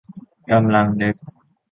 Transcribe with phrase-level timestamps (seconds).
[0.51, 1.15] กำลังนึก